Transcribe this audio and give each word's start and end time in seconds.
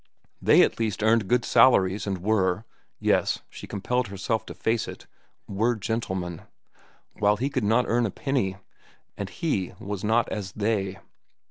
They 0.41 0.63
at 0.63 0.79
least 0.79 1.03
earned 1.03 1.27
good 1.27 1.45
salaries 1.45 2.07
and 2.07 2.23
were—yes, 2.23 3.41
she 3.51 3.67
compelled 3.67 4.07
herself 4.07 4.47
to 4.47 4.55
face 4.55 4.87
it—were 4.87 5.75
gentlemen; 5.75 6.41
while 7.19 7.37
he 7.37 7.51
could 7.51 7.63
not 7.63 7.85
earn 7.87 8.07
a 8.07 8.09
penny, 8.09 8.57
and 9.15 9.29
he 9.29 9.73
was 9.79 10.03
not 10.03 10.27
as 10.29 10.53
they. 10.53 10.97